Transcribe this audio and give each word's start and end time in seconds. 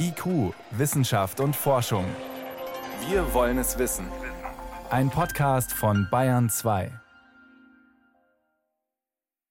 IQ, 0.00 0.54
Wissenschaft 0.70 1.40
und 1.40 1.54
Forschung. 1.54 2.04
Wir 3.10 3.34
wollen 3.34 3.58
es 3.58 3.78
wissen. 3.78 4.06
Ein 4.90 5.10
Podcast 5.10 5.72
von 5.72 6.08
Bayern 6.10 6.48
2. 6.48 6.90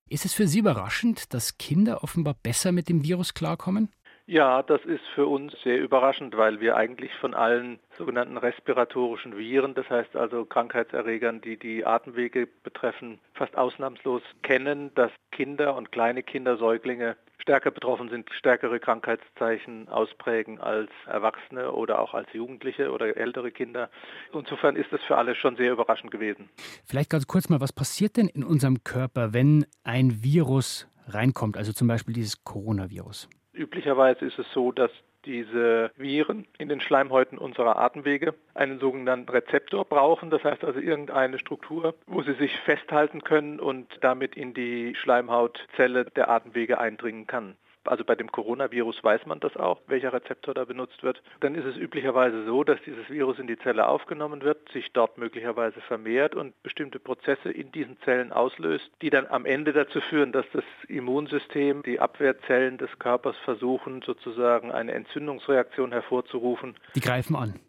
Ist 0.09 0.25
es 0.25 0.33
für 0.33 0.47
Sie 0.47 0.59
überraschend, 0.59 1.33
dass 1.33 1.57
Kinder 1.57 2.03
offenbar 2.03 2.33
besser 2.41 2.71
mit 2.71 2.89
dem 2.89 3.03
Virus 3.03 3.33
klarkommen? 3.33 3.91
Ja, 4.25 4.63
das 4.63 4.83
ist 4.85 5.05
für 5.13 5.27
uns 5.27 5.53
sehr 5.63 5.79
überraschend, 5.79 6.35
weil 6.35 6.59
wir 6.59 6.75
eigentlich 6.75 7.13
von 7.21 7.33
allen 7.33 7.79
sogenannten 7.97 8.37
respiratorischen 8.37 9.37
Viren, 9.37 9.75
das 9.75 9.89
heißt 9.89 10.15
also 10.15 10.45
Krankheitserregern, 10.45 11.41
die 11.41 11.57
die 11.57 11.85
Atemwege 11.85 12.47
betreffen, 12.63 13.19
fast 13.33 13.55
ausnahmslos 13.55 14.23
kennen, 14.41 14.93
dass 14.95 15.11
Kinder 15.31 15.75
und 15.75 15.91
kleine 15.91 16.23
Kinder, 16.23 16.57
Säuglinge 16.57 17.15
stärker 17.39 17.71
betroffen 17.71 18.09
sind, 18.09 18.29
stärkere 18.33 18.79
Krankheitszeichen 18.79 19.87
ausprägen 19.89 20.59
als 20.59 20.89
Erwachsene 21.05 21.71
oder 21.71 21.99
auch 21.99 22.13
als 22.13 22.27
Jugendliche 22.33 22.91
oder 22.91 23.15
ältere 23.15 23.51
Kinder. 23.51 23.89
Insofern 24.33 24.75
ist 24.75 24.91
das 24.91 25.01
für 25.03 25.17
alle 25.17 25.35
schon 25.35 25.55
sehr 25.55 25.71
überraschend 25.71 26.11
gewesen. 26.11 26.49
Vielleicht 26.85 27.09
ganz 27.09 27.27
kurz 27.27 27.49
mal, 27.49 27.61
was 27.61 27.73
passiert 27.73 28.17
denn 28.17 28.27
in 28.27 28.43
unserem 28.43 28.83
Körper, 28.83 29.33
wenn 29.33 29.65
ein 29.83 30.23
Virus 30.23 30.87
reinkommt, 31.07 31.57
also 31.57 31.73
zum 31.73 31.87
Beispiel 31.87 32.13
dieses 32.13 32.43
Coronavirus? 32.43 33.29
Üblicherweise 33.53 34.25
ist 34.25 34.37
es 34.37 34.45
so, 34.53 34.71
dass 34.71 34.91
diese 35.27 35.91
Viren 35.97 36.47
in 36.57 36.69
den 36.69 36.81
Schleimhäuten 36.81 37.37
unserer 37.37 37.77
Atemwege 37.77 38.33
einen 38.55 38.79
sogenannten 38.79 39.29
Rezeptor 39.29 39.85
brauchen, 39.85 40.29
das 40.29 40.43
heißt 40.43 40.63
also 40.63 40.79
irgendeine 40.79 41.37
Struktur, 41.37 41.93
wo 42.07 42.23
sie 42.23 42.33
sich 42.33 42.57
festhalten 42.61 43.21
können 43.23 43.59
und 43.59 43.87
damit 44.01 44.35
in 44.35 44.53
die 44.53 44.95
Schleimhautzelle 44.95 46.05
der 46.05 46.29
Atemwege 46.29 46.79
eindringen 46.79 47.27
kann 47.27 47.55
also 47.87 48.03
bei 48.03 48.15
dem 48.15 48.31
Coronavirus 48.31 49.03
weiß 49.03 49.25
man 49.25 49.39
das 49.39 49.55
auch, 49.55 49.79
welcher 49.87 50.13
Rezeptor 50.13 50.53
da 50.53 50.65
benutzt 50.65 51.03
wird, 51.03 51.21
dann 51.39 51.55
ist 51.55 51.65
es 51.65 51.77
üblicherweise 51.77 52.45
so, 52.45 52.63
dass 52.63 52.79
dieses 52.85 53.09
Virus 53.09 53.39
in 53.39 53.47
die 53.47 53.57
Zelle 53.59 53.87
aufgenommen 53.87 54.41
wird, 54.41 54.69
sich 54.71 54.91
dort 54.93 55.17
möglicherweise 55.17 55.81
vermehrt 55.81 56.35
und 56.35 56.61
bestimmte 56.63 56.99
Prozesse 56.99 57.51
in 57.51 57.71
diesen 57.71 57.97
Zellen 58.01 58.31
auslöst, 58.31 58.89
die 59.01 59.09
dann 59.09 59.27
am 59.27 59.45
Ende 59.45 59.73
dazu 59.73 60.01
führen, 60.01 60.31
dass 60.31 60.45
das 60.53 60.63
Immunsystem, 60.87 61.83
die 61.83 61.99
Abwehrzellen 61.99 62.77
des 62.77 62.89
Körpers 62.99 63.35
versuchen, 63.45 64.01
sozusagen 64.01 64.71
eine 64.71 64.93
Entzündungsreaktion 64.93 65.91
hervorzurufen. 65.91 66.75
Die 66.95 67.01
greifen 67.01 67.35
an 67.35 67.59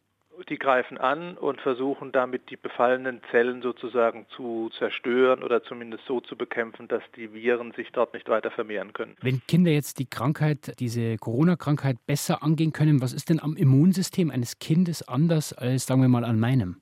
die 0.49 0.59
greifen 0.59 0.99
an 0.99 1.37
und 1.37 1.61
versuchen 1.61 2.13
damit 2.13 2.51
die 2.51 2.57
befallenen 2.57 3.21
Zellen 3.31 3.63
sozusagen 3.63 4.27
zu 4.35 4.71
zerstören 4.79 5.43
oder 5.43 5.63
zumindest 5.63 6.05
so 6.07 6.21
zu 6.21 6.37
bekämpfen, 6.37 6.89
dass 6.89 7.03
die 7.17 7.33
Viren 7.33 7.73
sich 7.73 7.91
dort 7.93 8.15
nicht 8.15 8.29
weiter 8.29 8.51
vermehren 8.51 8.93
können. 8.93 9.17
Wenn 9.21 9.43
Kinder 9.47 9.71
jetzt 9.71 9.99
die 9.99 10.07
Krankheit, 10.07 10.79
diese 10.81 11.17
Corona-Krankheit 11.19 11.97
besser 12.07 12.43
angehen 12.43 12.73
können, 12.73 13.01
was 13.01 13.13
ist 13.13 13.31
denn 13.31 13.41
am 13.41 13.57
Immunsystem 13.57 14.31
eines 14.31 14.59
Kindes 14.59 15.07
anders 15.07 15.53
als, 15.53 15.87
sagen 15.87 16.01
wir 16.03 16.09
mal, 16.09 16.25
an 16.25 16.39
meinem? 16.41 16.81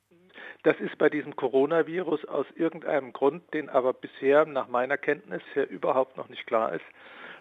Das 0.63 0.81
ist 0.81 0.99
bei 0.99 1.09
diesem 1.09 1.37
Coronavirus 1.37 2.25
aus 2.25 2.47
irgendeinem 2.57 3.13
Grund, 3.13 3.43
den 3.55 3.69
aber 3.69 3.93
bisher 3.93 4.47
nach 4.47 4.67
meiner 4.67 4.97
Kenntnis 4.97 5.43
hier 5.55 5.69
überhaupt 5.69 6.17
noch 6.17 6.29
nicht 6.29 6.45
klar 6.47 6.73
ist, 6.73 6.85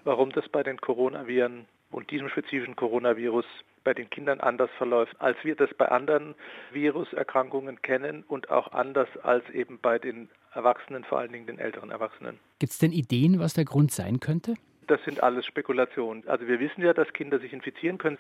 warum 0.04 0.32
das 0.32 0.48
bei 0.50 0.62
den 0.62 0.80
Coronaviren 0.80 1.66
und 1.96 2.12
diesem 2.12 2.28
spezifischen 2.28 2.76
Coronavirus 2.76 3.46
bei 3.86 3.94
den 3.94 4.10
Kindern 4.10 4.42
anders 4.42 4.70
verläuft, 4.78 5.16
als 5.20 5.38
wir 5.44 5.56
das 5.56 5.74
bei 5.76 5.88
anderen 5.88 6.36
Viruserkrankungen 6.74 7.82
kennen 7.82 8.24
und 8.28 8.50
auch 8.50 8.74
anders 8.74 9.08
als 9.24 9.50
eben 9.52 9.80
bei 9.80 9.98
den 9.98 10.30
Erwachsenen, 10.54 11.06
vor 11.06 11.20
allen 11.20 11.32
Dingen 11.32 11.48
den 11.48 11.58
älteren 11.58 11.92
Erwachsenen. 11.92 12.40
Gibt 12.60 12.74
es 12.74 12.80
denn 12.80 12.92
Ideen, 12.92 13.40
was 13.40 13.54
der 13.54 13.64
Grund 13.64 13.92
sein 13.92 14.20
könnte? 14.20 14.56
Das 14.88 15.04
sind 15.06 15.24
alles 15.24 15.46
Spekulationen. 15.46 16.28
Also 16.28 16.48
wir 16.48 16.60
wissen 16.60 16.82
ja, 16.82 16.94
dass 16.94 17.12
Kinder 17.14 17.40
sich 17.40 17.54
infizieren 17.54 17.98
können. 17.98 18.18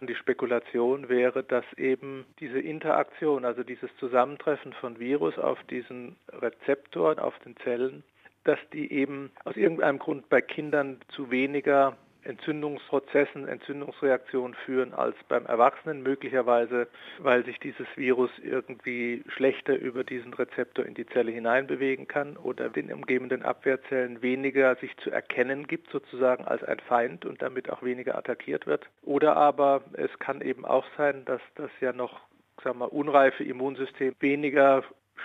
Und 0.00 0.08
die 0.08 0.14
Spekulation 0.14 1.08
wäre, 1.08 1.42
dass 1.42 1.64
eben 1.76 2.26
diese 2.38 2.60
Interaktion, 2.60 3.44
also 3.44 3.64
dieses 3.64 3.90
Zusammentreffen 3.98 4.72
von 4.74 5.00
Virus 5.00 5.38
auf 5.38 5.58
diesen 5.64 6.16
Rezeptoren, 6.28 7.18
auf 7.18 7.36
den 7.40 7.56
Zellen, 7.64 8.04
dass 8.44 8.58
die 8.72 8.92
eben 8.92 9.32
aus 9.44 9.56
irgendeinem 9.56 9.98
Grund 9.98 10.28
bei 10.28 10.40
Kindern 10.40 11.00
zu 11.08 11.30
weniger 11.30 11.96
Entzündungsprozessen, 12.26 13.48
Entzündungsreaktionen 13.48 14.54
führen 14.64 14.92
als 14.92 15.16
beim 15.28 15.46
Erwachsenen, 15.46 16.02
möglicherweise 16.02 16.88
weil 17.18 17.44
sich 17.44 17.58
dieses 17.60 17.86
Virus 17.96 18.30
irgendwie 18.42 19.22
schlechter 19.28 19.76
über 19.76 20.04
diesen 20.04 20.34
Rezeptor 20.34 20.84
in 20.84 20.94
die 20.94 21.06
Zelle 21.06 21.32
hineinbewegen 21.32 22.08
kann 22.08 22.36
oder 22.36 22.68
den 22.68 22.92
umgebenden 22.92 23.42
Abwehrzellen 23.42 24.22
weniger 24.22 24.76
sich 24.76 24.96
zu 24.98 25.10
erkennen 25.10 25.66
gibt, 25.66 25.90
sozusagen 25.90 26.44
als 26.44 26.62
ein 26.64 26.80
Feind 26.80 27.24
und 27.24 27.42
damit 27.42 27.70
auch 27.70 27.82
weniger 27.82 28.16
attackiert 28.16 28.66
wird. 28.66 28.86
Oder 29.02 29.36
aber 29.36 29.82
es 29.94 30.10
kann 30.18 30.40
eben 30.40 30.64
auch 30.64 30.84
sein, 30.96 31.24
dass 31.24 31.40
das 31.54 31.70
ja 31.80 31.92
noch 31.92 32.20
sagen 32.62 32.78
wir, 32.78 32.92
unreife 32.92 33.44
Immunsystem 33.44 34.14
weniger 34.20 34.82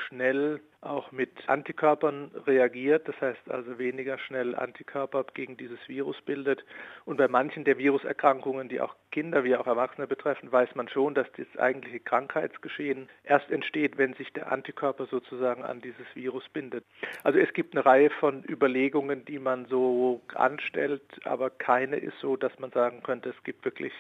schnell 0.08 0.60
auch 0.82 1.12
mit 1.12 1.32
Antikörpern 1.48 2.32
reagiert, 2.48 3.08
das 3.08 3.20
heißt 3.22 3.50
also 3.50 3.78
weniger 3.78 4.18
schnell 4.18 4.56
Antikörper 4.56 5.24
gegen 5.34 5.56
dieses 5.56 5.78
Virus 5.88 6.20
bildet. 6.26 6.66
Und 7.06 7.18
bei 7.18 7.28
manchen 7.28 7.64
der 7.64 7.78
Viruserkrankungen, 7.78 8.68
die 8.68 8.82
auch 8.82 8.96
Kinder 9.12 9.44
wie 9.44 9.56
auch 9.56 9.68
Erwachsene 9.68 10.08
betreffen, 10.08 10.52
weiß 10.52 10.74
man 10.74 10.90
schon, 10.90 11.14
dass 11.14 11.28
das 11.38 11.46
eigentliche 11.60 12.00
Krankheitsgeschehen 12.00 13.10
erst 13.24 13.52
entsteht, 13.52 14.00
wenn 14.00 14.16
sich 14.16 14.34
der 14.34 14.52
Antikörper 14.52 15.06
sozusagen 15.06 15.64
an 15.64 15.82
dieses 15.82 16.08
Virus 16.16 16.44
bindet. 16.50 16.84
Also 17.24 17.38
es 17.38 17.54
gibt 17.54 17.76
eine 17.76 17.86
Reihe 17.86 18.10
von 18.10 18.44
Überlegungen, 18.50 19.24
die 19.26 19.40
man 19.40 19.68
so 19.68 20.22
anstellt, 20.34 21.04
aber 21.26 21.52
keine 21.52 21.98
ist 21.98 22.20
so, 22.20 22.36
dass 22.36 22.58
man 22.58 22.72
sagen 22.72 23.04
könnte, 23.04 23.30
es 23.30 23.44
gibt 23.44 23.64
wirklich 23.66 23.94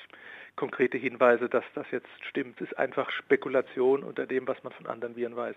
konkrete 0.55 0.97
Hinweise, 0.97 1.47
dass 1.47 1.63
das 1.75 1.85
jetzt 1.91 2.09
stimmt. 2.27 2.59
Es 2.59 2.71
ist 2.71 2.77
einfach 2.77 3.09
Spekulation 3.11 4.03
unter 4.03 4.25
dem, 4.25 4.47
was 4.47 4.61
man 4.63 4.73
von 4.73 4.87
anderen 4.87 5.15
Viren 5.15 5.35
weiß. 5.35 5.55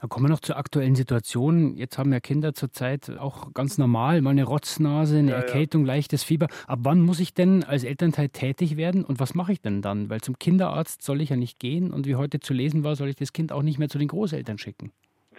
Dann 0.00 0.08
kommen 0.08 0.26
wir 0.26 0.30
noch 0.30 0.40
zur 0.50 0.56
aktuellen 0.56 0.96
Situation. 0.96 1.76
Jetzt 1.76 1.96
haben 1.96 2.12
ja 2.12 2.18
Kinder 2.18 2.54
zurzeit 2.54 3.08
auch 3.20 3.54
ganz 3.54 3.78
normal 3.78 4.20
mal 4.20 4.30
eine 4.30 4.42
Rotznase, 4.42 5.18
eine 5.18 5.30
ja, 5.30 5.36
Erkältung, 5.36 5.82
ja. 5.82 5.94
leichtes 5.94 6.24
Fieber. 6.24 6.48
Ab 6.66 6.80
wann 6.82 7.02
muss 7.02 7.20
ich 7.20 7.34
denn 7.34 7.62
als 7.62 7.84
Elternteil 7.84 8.30
tätig 8.30 8.76
werden 8.76 9.04
und 9.04 9.20
was 9.20 9.34
mache 9.34 9.52
ich 9.52 9.60
denn 9.60 9.80
dann? 9.80 10.10
Weil 10.10 10.22
zum 10.22 10.40
Kinderarzt 10.40 11.02
soll 11.02 11.20
ich 11.20 11.30
ja 11.30 11.36
nicht 11.36 11.60
gehen 11.60 11.92
und 11.92 12.08
wie 12.08 12.16
heute 12.16 12.40
zu 12.40 12.52
lesen 12.52 12.82
war, 12.82 12.96
soll 12.96 13.10
ich 13.10 13.14
das 13.14 13.32
Kind 13.32 13.52
auch 13.52 13.62
nicht 13.62 13.78
mehr 13.78 13.88
zu 13.88 13.98
den 13.98 14.08
Großeltern 14.08 14.58
schicken. 14.58 14.90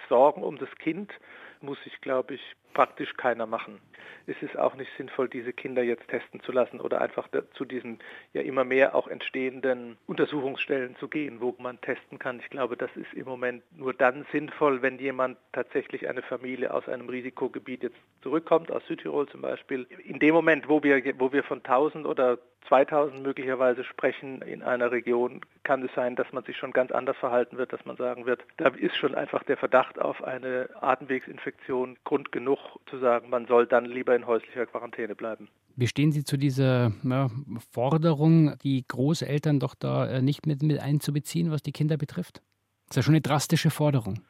Sorgen 0.08 0.44
um 0.44 0.58
das 0.58 0.70
Kind 0.82 1.12
muss 1.60 1.78
sich, 1.84 2.00
glaube 2.00 2.36
ich, 2.36 2.42
praktisch 2.74 3.14
keiner 3.18 3.46
machen. 3.46 3.80
Es 4.28 4.42
ist 4.42 4.58
auch 4.58 4.76
nicht 4.76 4.90
sinnvoll, 4.98 5.30
diese 5.30 5.54
Kinder 5.54 5.84
jetzt 5.84 6.08
testen 6.08 6.42
zu 6.42 6.52
lassen 6.52 6.80
oder 6.80 7.02
einfach 7.02 7.28
zu 7.54 7.66
diesen 7.66 8.00
ja 8.34 8.42
immer 8.42 8.64
mehr 8.64 8.96
auch 8.96 9.08
entstehenden 9.08 9.98
Untersuchungsstellen 10.08 10.96
zu 10.98 11.08
gehen, 11.08 11.42
wo 11.42 11.56
man 11.60 11.82
testen 11.82 12.20
kann. 12.20 12.40
Ich 12.40 12.50
glaube, 12.50 12.78
das 12.78 12.90
ist 12.96 13.14
im 13.14 13.26
Moment 13.26 13.64
nur 13.76 13.94
dann 13.94 14.26
sinnvoll, 14.32 14.82
wenn 14.82 15.00
jemand 15.00 15.38
tatsächlich 15.54 16.08
eine 16.08 16.22
Familie 16.22 16.74
aus 16.74 16.88
einem 16.88 17.10
Risikogebiet 17.10 17.84
jetzt 17.84 17.98
zurückkommt, 18.22 18.72
aus 18.72 18.86
Südtirol 18.88 19.28
zum 19.28 19.42
Beispiel. 19.42 19.88
In 20.06 20.20
dem 20.20 20.34
Moment, 20.34 20.70
wo 20.70 20.84
wir, 20.84 21.02
wo 21.20 21.32
wir 21.32 21.44
von 21.44 21.60
1000 21.60 22.06
oder 22.06 22.38
2000 22.68 23.22
möglicherweise 23.24 23.84
sprechen 23.84 24.42
in 24.44 24.64
einer 24.64 24.92
Region, 24.92 25.42
kann 25.64 25.84
es 25.84 25.94
sein, 25.96 26.16
dass 26.16 26.32
man 26.32 26.44
sich 26.44 26.58
schon 26.58 26.72
ganz 26.72 26.92
anders 26.92 27.18
verhalten 27.18 27.58
wird, 27.58 27.74
dass 27.74 27.84
man 27.86 27.98
sagen 27.98 28.26
wird, 28.26 28.44
da 28.58 28.70
ist 28.70 28.96
schon 28.96 29.16
einfach 29.16 29.44
der 29.44 29.58
Verdacht 29.58 30.00
auf 30.00 30.24
eine 30.24 30.70
Atemwegsinfektion 30.80 31.98
Grund 32.04 32.32
genug 32.32 32.61
zu 32.90 33.00
sagen, 33.00 33.30
man 33.30 33.46
soll 33.48 33.68
dann 33.68 33.86
lieber 33.86 34.16
in 34.16 34.26
häuslicher 34.28 34.66
Quarantäne 34.66 35.16
bleiben. 35.16 35.50
Wie 35.76 35.88
stehen 35.88 36.12
Sie 36.12 36.24
zu 36.24 36.38
dieser 36.38 36.92
ja, 37.04 37.30
Forderung, 37.72 38.58
die 38.64 38.86
Großeltern 38.88 39.60
doch 39.60 39.76
da 39.76 40.08
äh, 40.08 40.22
nicht 40.22 40.46
mit, 40.46 40.62
mit 40.64 40.80
einzubeziehen, 40.80 41.52
was 41.52 41.62
die 41.62 41.72
Kinder 41.72 41.98
betrifft? 41.98 42.42
Das 42.88 42.92
ist 42.92 42.96
ja 42.98 43.04
schon 43.04 43.14
eine 43.14 43.22
drastische 43.22 43.70
Forderung. 43.70 44.22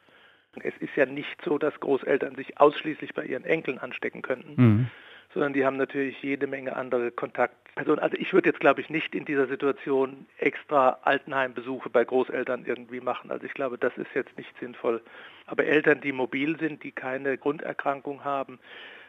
Es 0.62 0.74
ist 0.80 0.94
ja 0.96 1.06
nicht 1.06 1.36
so, 1.44 1.58
dass 1.58 1.74
Großeltern 1.80 2.36
sich 2.36 2.58
ausschließlich 2.58 3.14
bei 3.14 3.24
ihren 3.24 3.44
Enkeln 3.44 3.78
anstecken 3.78 4.22
könnten. 4.22 4.54
Mhm 4.56 4.90
sondern 5.32 5.52
die 5.52 5.64
haben 5.64 5.76
natürlich 5.76 6.22
jede 6.22 6.46
Menge 6.46 6.76
andere 6.76 7.10
Kontaktpersonen. 7.10 8.00
Also 8.00 8.16
ich 8.18 8.32
würde 8.32 8.50
jetzt, 8.50 8.60
glaube 8.60 8.80
ich, 8.80 8.90
nicht 8.90 9.14
in 9.14 9.24
dieser 9.24 9.46
Situation 9.46 10.26
extra 10.38 10.98
Altenheimbesuche 11.02 11.90
bei 11.90 12.04
Großeltern 12.04 12.64
irgendwie 12.66 13.00
machen. 13.00 13.30
Also 13.30 13.46
ich 13.46 13.54
glaube, 13.54 13.78
das 13.78 13.96
ist 13.96 14.14
jetzt 14.14 14.36
nicht 14.36 14.50
sinnvoll. 14.60 15.02
Aber 15.46 15.64
Eltern, 15.64 16.00
die 16.00 16.12
mobil 16.12 16.58
sind, 16.58 16.82
die 16.82 16.92
keine 16.92 17.38
Grunderkrankung 17.38 18.24
haben, 18.24 18.58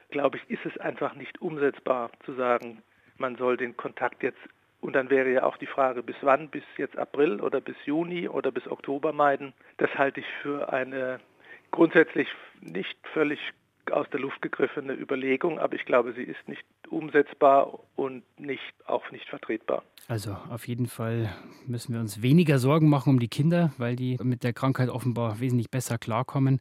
glaube 0.09 0.37
ich, 0.37 0.49
ist 0.49 0.65
es 0.65 0.77
einfach 0.79 1.15
nicht 1.15 1.41
umsetzbar 1.41 2.11
zu 2.25 2.33
sagen, 2.33 2.81
man 3.17 3.35
soll 3.35 3.57
den 3.57 3.75
Kontakt 3.77 4.23
jetzt 4.23 4.39
und 4.83 4.93
dann 4.93 5.09
wäre 5.09 5.31
ja 5.31 5.43
auch 5.43 5.55
die 5.55 5.65
Frage, 5.65 6.03
bis 6.03 6.17
wann, 6.21 6.49
bis 6.49 6.63
jetzt 6.75 6.97
April 6.97 7.39
oder 7.39 7.61
bis 7.61 7.75
Juni 7.85 8.27
oder 8.27 8.51
bis 8.51 8.67
Oktober 8.67 9.13
meiden. 9.13 9.53
Das 9.77 9.89
halte 9.97 10.19
ich 10.19 10.25
für 10.41 10.73
eine 10.73 11.21
grundsätzlich 11.71 12.27
nicht 12.59 12.97
völlig 13.13 13.39
aus 13.91 14.07
der 14.11 14.19
Luft 14.19 14.41
gegriffene 14.41 14.93
Überlegung, 14.93 15.59
aber 15.59 15.75
ich 15.75 15.85
glaube, 15.85 16.13
sie 16.13 16.23
ist 16.23 16.47
nicht 16.47 16.63
umsetzbar 16.89 17.79
und 17.95 18.23
nicht, 18.39 18.61
auch 18.85 19.09
nicht 19.11 19.27
vertretbar. 19.29 19.83
Also 20.07 20.35
auf 20.49 20.67
jeden 20.67 20.87
Fall 20.87 21.29
müssen 21.65 21.93
wir 21.93 21.99
uns 21.99 22.21
weniger 22.21 22.59
Sorgen 22.59 22.89
machen 22.89 23.11
um 23.11 23.19
die 23.19 23.27
Kinder, 23.27 23.73
weil 23.77 23.95
die 23.95 24.17
mit 24.21 24.43
der 24.43 24.53
Krankheit 24.53 24.89
offenbar 24.89 25.39
wesentlich 25.39 25.69
besser 25.69 25.97
klarkommen. 25.97 26.59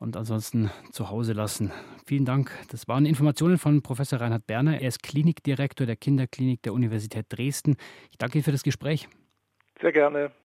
und 0.00 0.16
ansonsten 0.16 0.70
zu 0.92 1.10
Hause 1.10 1.34
lassen. 1.34 1.72
Vielen 2.06 2.24
Dank. 2.24 2.50
Das 2.70 2.88
waren 2.88 3.04
Informationen 3.04 3.58
von 3.58 3.82
Professor 3.82 4.18
Reinhard 4.18 4.46
Berner. 4.46 4.80
Er 4.80 4.88
ist 4.88 5.02
Klinikdirektor 5.02 5.86
der 5.86 5.96
Kinderklinik 5.96 6.62
der 6.62 6.72
Universität 6.72 7.26
Dresden. 7.28 7.76
Ich 8.10 8.16
danke 8.16 8.38
Ihnen 8.38 8.44
für 8.44 8.50
das 8.50 8.62
Gespräch. 8.62 9.08
Sehr 9.80 9.92
gerne. 9.92 10.32